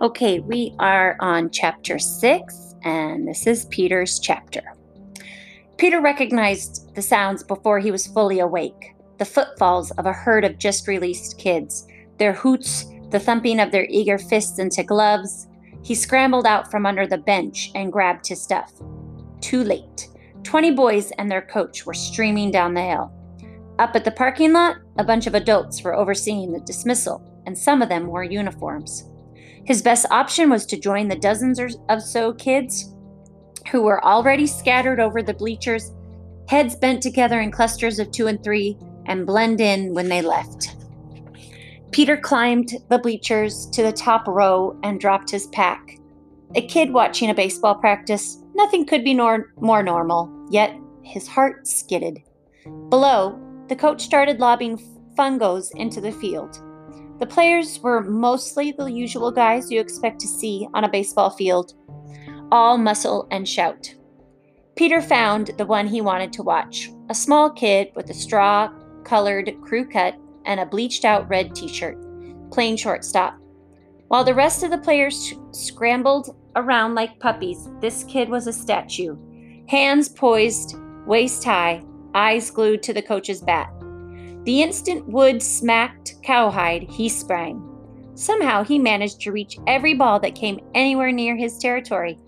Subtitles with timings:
[0.00, 4.62] Okay, we are on chapter 6, and this is Peter's chapter.
[5.76, 10.56] Peter recognized the sounds before he was fully awake the footfalls of a herd of
[10.58, 11.88] just released kids,
[12.18, 15.48] their hoots, the thumping of their eager fists into gloves.
[15.82, 18.72] He scrambled out from under the bench and grabbed his stuff.
[19.40, 20.08] Too late.
[20.44, 23.12] Twenty boys and their coach were streaming down the hill.
[23.80, 27.82] Up at the parking lot, a bunch of adults were overseeing the dismissal, and some
[27.82, 29.04] of them wore uniforms.
[29.68, 32.94] His best option was to join the dozens or so kids
[33.70, 35.92] who were already scattered over the bleachers,
[36.48, 40.74] heads bent together in clusters of two and three, and blend in when they left.
[41.90, 45.98] Peter climbed the bleachers to the top row and dropped his pack.
[46.54, 51.66] A kid watching a baseball practice, nothing could be nor- more normal, yet his heart
[51.66, 52.22] skidded.
[52.88, 53.38] Below,
[53.68, 54.78] the coach started lobbing
[55.14, 56.58] fungos into the field.
[57.18, 61.74] The players were mostly the usual guys you expect to see on a baseball field,
[62.52, 63.94] all muscle and shout.
[64.76, 68.70] Peter found the one he wanted to watch a small kid with a straw
[69.02, 71.98] colored crew cut and a bleached out red t shirt,
[72.52, 73.36] playing shortstop.
[74.06, 79.16] While the rest of the players scrambled around like puppies, this kid was a statue.
[79.68, 81.82] Hands poised, waist high,
[82.14, 83.68] eyes glued to the coach's bat.
[84.44, 87.64] The instant Wood smacked Cowhide, he sprang.
[88.14, 92.18] Somehow he managed to reach every ball that came anywhere near his territory,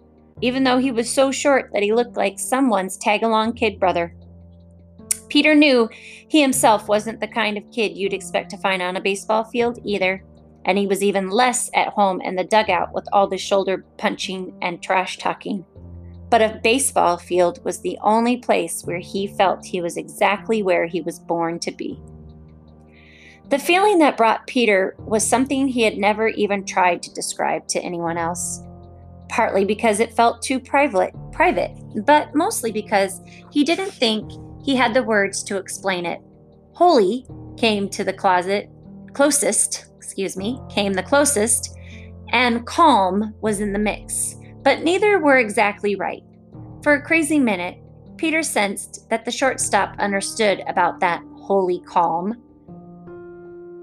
[0.40, 4.14] even though he was so short that he looked like someone's tag along kid brother.
[5.28, 5.88] Peter knew
[6.28, 9.78] he himself wasn't the kind of kid you'd expect to find on a baseball field
[9.84, 10.22] either,
[10.64, 14.52] and he was even less at home in the dugout with all the shoulder punching
[14.60, 15.64] and trash talking.
[16.30, 20.86] But a baseball field was the only place where he felt he was exactly where
[20.86, 22.00] he was born to be.
[23.48, 27.80] The feeling that brought Peter was something he had never even tried to describe to
[27.80, 28.62] anyone else.
[29.28, 31.76] Partly because it felt too private, private,
[32.06, 33.20] but mostly because
[33.50, 34.30] he didn't think
[34.64, 36.20] he had the words to explain it.
[36.74, 37.26] Holy
[37.56, 38.70] came to the closet
[39.12, 41.76] closest, excuse me, came the closest,
[42.32, 46.22] and calm was in the mix, but neither were exactly right.
[46.82, 47.78] For a crazy minute,
[48.16, 52.36] Peter sensed that the shortstop understood about that holy calm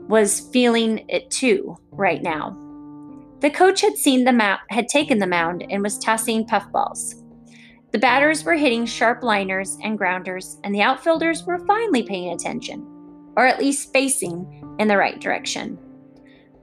[0.07, 2.55] was feeling it too right now.
[3.39, 7.23] The coach had seen the mound, had taken the mound and was tossing puffballs.
[7.91, 12.85] The batters were hitting sharp liners and grounders, and the outfielders were finally paying attention,
[13.35, 15.77] or at least facing in the right direction.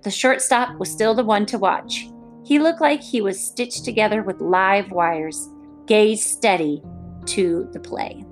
[0.03, 2.09] The shortstop was still the one to watch.
[2.45, 5.49] He looked like he was stitched together with live wires,
[5.87, 6.83] gaze steady
[7.27, 8.25] to the play.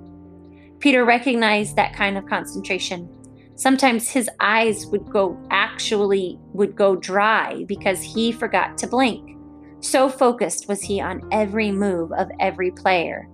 [0.79, 3.09] Peter recognized that kind of concentration.
[3.55, 9.37] Sometimes his eyes would go actually would go dry because he forgot to blink.
[9.79, 13.27] So focused was he on every move of every player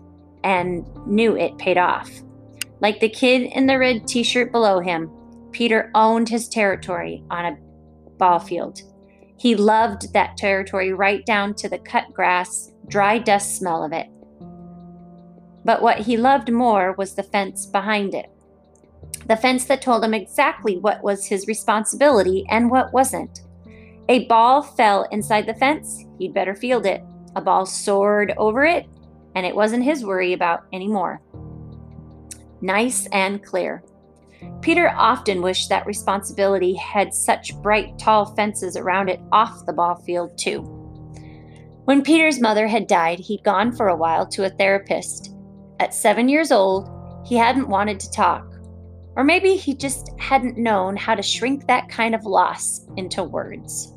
[0.43, 2.09] and knew it paid off.
[2.81, 5.11] Like the kid in the red t shirt below him,
[5.51, 7.57] Peter owned his territory on a
[8.17, 8.81] ball field.
[9.39, 14.07] He loved that territory right down to the cut grass, dry dust smell of it.
[15.63, 18.29] But what he loved more was the fence behind it
[19.29, 23.41] the fence that told him exactly what was his responsibility and what wasn't.
[24.09, 27.03] A ball fell inside the fence, he'd better field it.
[27.35, 28.87] A ball soared over it,
[29.35, 31.21] and it wasn't his worry about anymore.
[32.61, 33.83] Nice and clear.
[34.61, 39.95] Peter often wished that responsibility had such bright, tall fences around it off the ball
[39.95, 40.61] field, too.
[41.85, 45.33] When Peter's mother had died, he'd gone for a while to a therapist.
[45.79, 46.89] At seven years old,
[47.25, 48.45] he hadn't wanted to talk.
[49.15, 53.93] Or maybe he just hadn't known how to shrink that kind of loss into words.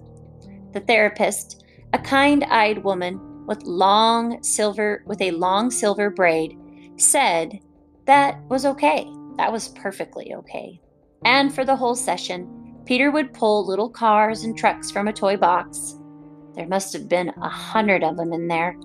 [0.72, 6.56] The therapist, a kind-eyed woman with long silver with a long silver braid,
[6.96, 7.58] said
[8.06, 9.06] that was okay.
[9.36, 10.80] That was perfectly okay.
[11.24, 15.36] And for the whole session, Peter would pull little cars and trucks from a toy
[15.36, 15.98] box.
[16.54, 18.76] There must have been a hundred of them in there.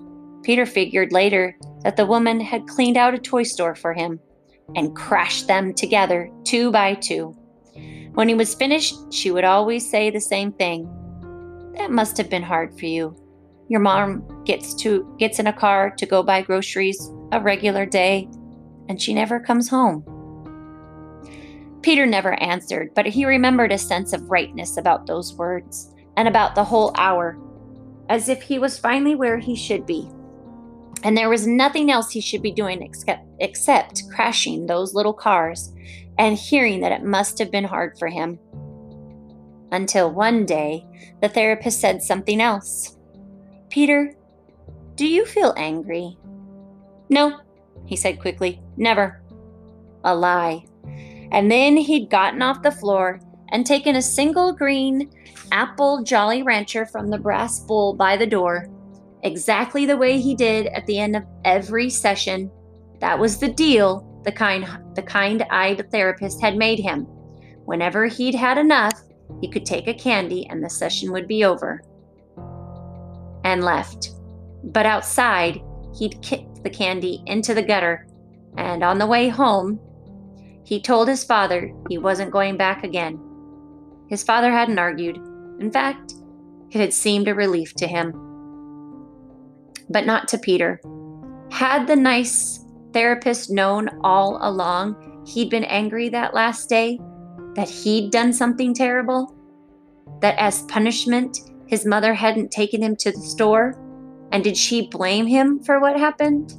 [0.42, 4.20] Peter figured later that the woman had cleaned out a toy store for him
[4.76, 7.34] and crashed them together two by two.
[8.14, 10.88] When he was finished, she would always say the same thing
[11.78, 13.16] that must have been hard for you.
[13.68, 18.28] Your mom gets to gets in a car to go buy groceries a regular day,
[18.88, 20.04] and she never comes home.
[21.82, 26.54] Peter never answered, but he remembered a sense of rightness about those words and about
[26.54, 27.38] the whole hour,
[28.08, 30.08] as if he was finally where he should be.
[31.04, 35.72] And there was nothing else he should be doing except, except crashing those little cars
[36.18, 38.38] and hearing that it must have been hard for him.
[39.72, 40.84] until one day
[41.20, 42.96] the therapist said something else.
[43.70, 44.14] Peter,
[44.96, 46.16] do you feel angry?
[47.08, 47.40] No,
[47.86, 48.60] he said quickly.
[48.76, 49.20] Never.
[50.04, 50.64] A lie.
[51.32, 53.20] And then he'd gotten off the floor
[53.50, 55.10] and taken a single green
[55.52, 58.68] apple Jolly Rancher from the brass bowl by the door,
[59.22, 62.50] exactly the way he did at the end of every session.
[63.00, 67.04] That was the deal the kind the kind-eyed therapist had made him.
[67.64, 69.00] Whenever he'd had enough,
[69.40, 71.82] he could take a candy and the session would be over.
[73.44, 74.10] And left.
[74.64, 75.60] But outside,
[75.96, 78.06] he'd kicked the candy into the gutter,
[78.56, 79.78] and on the way home,
[80.68, 83.18] he told his father he wasn't going back again.
[84.06, 85.16] His father hadn't argued.
[85.58, 86.12] In fact,
[86.70, 88.12] it had seemed a relief to him.
[89.88, 90.78] But not to Peter.
[91.50, 97.00] Had the nice therapist known all along he'd been angry that last day,
[97.54, 99.34] that he'd done something terrible,
[100.20, 103.74] that as punishment, his mother hadn't taken him to the store?
[104.32, 106.52] And did she blame him for what happened?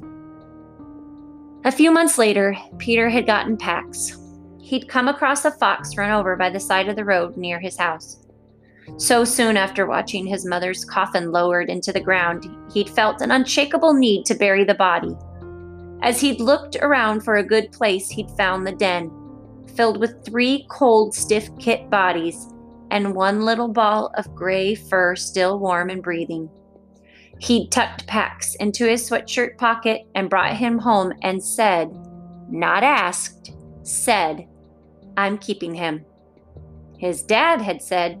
[1.64, 4.18] A few months later, Peter had gotten PAX.
[4.60, 7.76] He'd come across a fox run over by the side of the road near his
[7.76, 8.26] house.
[8.96, 13.94] So soon after watching his mother's coffin lowered into the ground, he'd felt an unshakable
[13.94, 15.14] need to bury the body.
[16.02, 19.10] As he'd looked around for a good place, he'd found the den,
[19.76, 22.46] filled with three cold, stiff kit bodies
[22.90, 26.50] and one little ball of gray fur still warm and breathing.
[27.40, 31.90] He'd tucked PAX into his sweatshirt pocket and brought him home and said,
[32.50, 33.52] not asked,
[33.82, 34.46] said,
[35.16, 36.04] I'm keeping him.
[36.98, 38.20] His dad had said,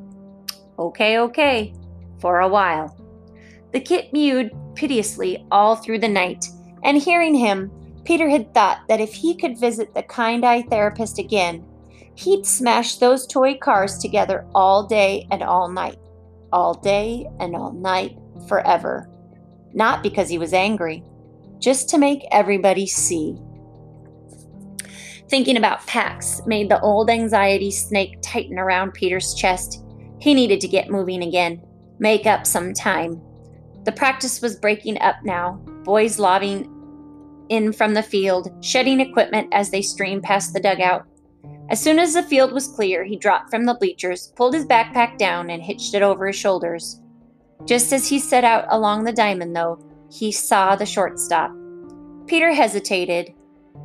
[0.78, 1.74] Okay, okay,
[2.18, 2.96] for a while.
[3.72, 6.46] The kit mewed piteously all through the night,
[6.82, 7.70] and hearing him,
[8.04, 11.62] Peter had thought that if he could visit the kind eye therapist again,
[12.14, 15.98] he'd smash those toy cars together all day and all night,
[16.52, 18.16] all day and all night,
[18.48, 19.08] forever.
[19.72, 21.04] Not because he was angry,
[21.58, 23.36] just to make everybody see.
[25.28, 29.84] Thinking about PAX made the old anxiety snake tighten around Peter's chest.
[30.18, 31.62] He needed to get moving again,
[31.98, 33.20] make up some time.
[33.84, 35.52] The practice was breaking up now,
[35.84, 36.68] boys lobbing
[37.48, 41.06] in from the field, shedding equipment as they streamed past the dugout.
[41.68, 45.18] As soon as the field was clear, he dropped from the bleachers, pulled his backpack
[45.18, 47.00] down, and hitched it over his shoulders.
[47.66, 49.78] Just as he set out along the diamond, though,
[50.10, 51.52] he saw the shortstop.
[52.26, 53.34] Peter hesitated.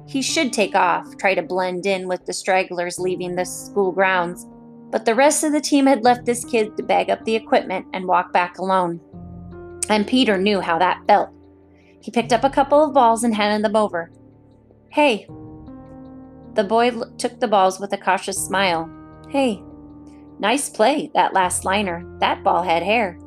[0.08, 4.46] He should take off, try to blend in with the stragglers leaving the school grounds,
[4.92, 7.86] but the rest of the team had left this kid to bag up the equipment
[7.94, 9.00] and walk back alone.
[9.90, 11.30] And Peter knew how that felt.
[12.02, 14.12] He picked up a couple of balls and handed them over.
[14.90, 15.28] Hey,
[16.54, 18.90] the boy took the balls with a cautious smile.
[19.30, 19.62] Hey,
[20.40, 22.06] nice play, that last liner.
[22.20, 23.20] That ball had hair.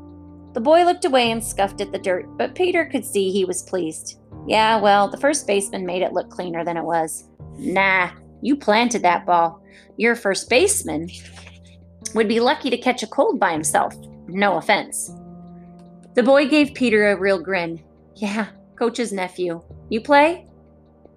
[0.55, 3.63] The boy looked away and scuffed at the dirt, but Peter could see he was
[3.63, 4.19] pleased.
[4.47, 7.25] Yeah, well, the first baseman made it look cleaner than it was.
[7.59, 8.11] Nah,
[8.41, 9.63] you planted that ball.
[9.97, 11.11] Your first baseman
[12.15, 13.95] would be lucky to catch a cold by himself.
[14.27, 15.13] No offense.
[16.15, 17.83] The boy gave Peter a real grin.
[18.17, 18.47] Yeah,
[18.77, 19.63] coach's nephew.
[19.91, 20.47] You play?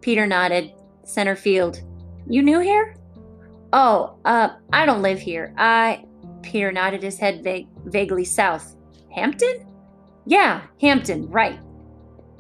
[0.02, 0.74] Peter nodded.
[1.04, 1.82] Center field.
[2.28, 2.96] You new here?
[3.74, 5.54] Oh, uh, I don't live here.
[5.58, 6.06] I.
[6.42, 8.76] Peter nodded his head vague, vaguely south.
[9.14, 9.68] Hampton?
[10.26, 11.60] Yeah, Hampton, right.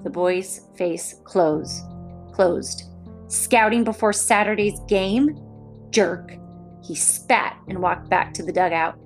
[0.04, 1.84] The boy's face closed.
[2.32, 2.84] Closed.
[3.28, 5.40] Scouting before Saturday's game?
[5.90, 6.34] Jerk.
[6.84, 8.98] He spat and walked back to the dugout.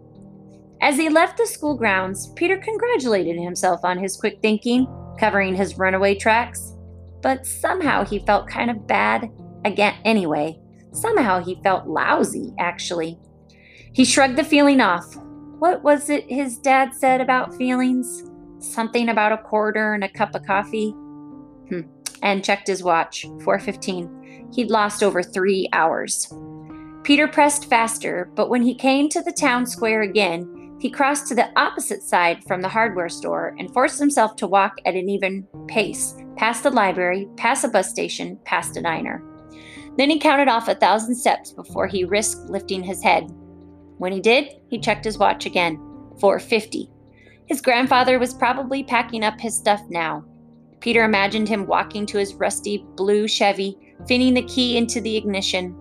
[0.81, 4.87] As he left the school grounds, Peter congratulated himself on his quick thinking,
[5.19, 6.73] covering his runaway tracks.
[7.21, 9.29] But somehow he felt kind of bad
[9.63, 10.59] again anyway.
[10.91, 13.17] Somehow he felt lousy, actually.
[13.93, 15.05] He shrugged the feeling off.
[15.59, 18.23] What was it his dad said about feelings?
[18.59, 20.91] Something about a quarter and a cup of coffee?
[21.69, 21.81] Hmm.
[22.21, 23.25] And checked his watch.
[23.43, 24.53] 4:15.
[24.53, 26.31] He'd lost over 3 hours.
[27.03, 31.35] Peter pressed faster, but when he came to the town square again, he crossed to
[31.35, 35.47] the opposite side from the hardware store and forced himself to walk at an even
[35.67, 39.23] pace, past the library, past a bus station, past a diner.
[39.97, 43.31] Then he counted off a thousand steps before he risked lifting his head.
[43.97, 45.77] When he did, he checked his watch again.
[46.19, 46.89] 450.
[47.47, 50.25] His grandfather was probably packing up his stuff now.
[50.79, 55.75] Peter imagined him walking to his rusty blue Chevy, fitting the key into the ignition.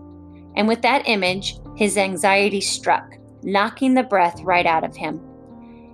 [0.57, 5.21] And with that image, his anxiety struck, knocking the breath right out of him.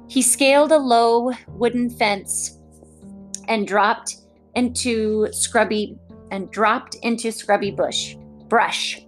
[0.08, 2.58] He scaled a low wooden fence
[3.48, 4.16] and dropped
[4.54, 5.96] into scrubby
[6.30, 8.16] and dropped into scrubby bush,
[8.48, 9.00] brush.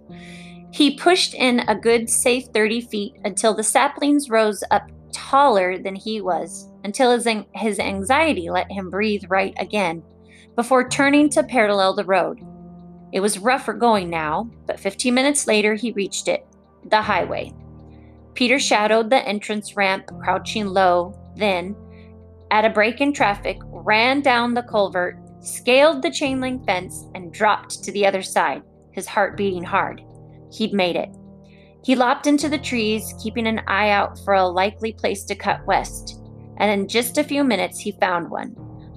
[0.73, 5.95] He pushed in a good safe 30 feet until the saplings rose up taller than
[5.95, 10.01] he was, until his, his anxiety let him breathe right again,
[10.55, 12.39] before turning to parallel the road.
[13.11, 16.43] It was rougher going now, but 15 minutes later he reached it
[16.89, 17.53] the highway.
[18.33, 21.75] Peter shadowed the entrance ramp, crouching low, then,
[22.49, 27.31] at a break in traffic, ran down the culvert, scaled the chain link fence, and
[27.31, 30.01] dropped to the other side, his heart beating hard.
[30.53, 31.09] He'd made it.
[31.83, 35.65] He lopped into the trees, keeping an eye out for a likely place to cut
[35.65, 36.21] west,
[36.57, 38.55] and in just a few minutes he found one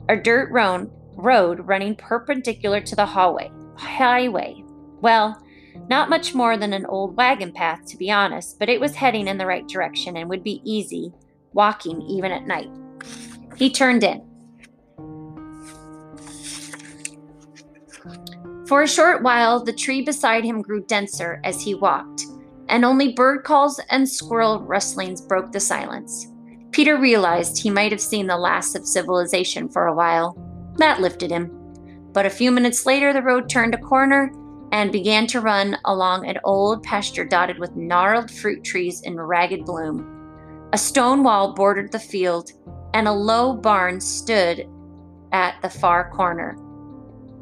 [0.09, 4.63] a dirt road, road running perpendicular to the hallway, highway.
[5.01, 5.43] Well,
[5.89, 9.27] not much more than an old wagon path, to be honest, but it was heading
[9.27, 11.13] in the right direction and would be easy
[11.53, 12.71] walking even at night.
[13.57, 14.23] He turned in.
[18.67, 22.25] For a short while, the tree beside him grew denser as he walked,
[22.69, 26.27] and only bird calls and squirrel rustlings broke the silence.
[26.73, 30.37] Peter realized he might have seen the last of civilization for a while.
[30.79, 31.51] That lifted him.
[32.13, 34.33] But a few minutes later, the road turned a corner
[34.73, 39.65] and began to run along an old pasture dotted with gnarled fruit trees in ragged
[39.65, 40.69] bloom.
[40.73, 42.51] A stone wall bordered the field,
[42.95, 44.69] and a low barn stood
[45.31, 46.59] at the far corner.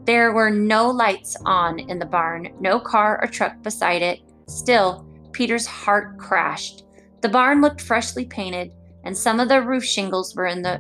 [0.04, 4.20] There were no lights on in the barn, no car or truck beside it.
[4.46, 6.84] Still, Peter's heart crashed.
[7.22, 8.70] The barn looked freshly painted,
[9.04, 10.78] and some of the roof shingles were in the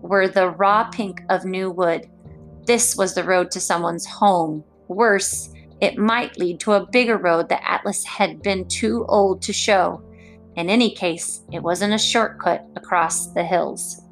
[0.00, 2.08] were the raw pink of new wood.
[2.66, 4.64] This was the road to someone's home.
[4.88, 9.52] Worse, it might lead to a bigger road that Atlas had been too old to
[9.52, 10.02] show.
[10.56, 14.02] In any case, it wasn't a shortcut across the hills.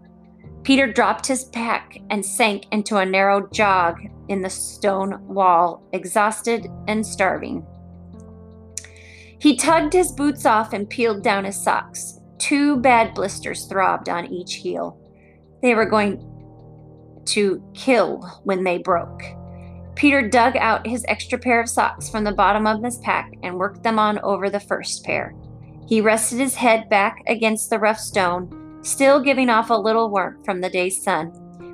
[0.66, 6.66] Peter dropped his pack and sank into a narrow jog in the stone wall, exhausted
[6.88, 7.64] and starving.
[9.38, 12.18] He tugged his boots off and peeled down his socks.
[12.38, 14.98] Two bad blisters throbbed on each heel.
[15.62, 16.18] They were going
[17.26, 19.22] to kill when they broke.
[19.94, 23.56] Peter dug out his extra pair of socks from the bottom of his pack and
[23.56, 25.32] worked them on over the first pair.
[25.86, 30.44] He rested his head back against the rough stone, still giving off a little warmth
[30.44, 31.26] from the day's sun,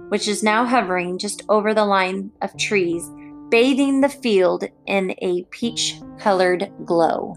[0.08, 3.10] which is now hovering just over the line of trees,
[3.50, 7.36] bathing the field in a peach colored glow.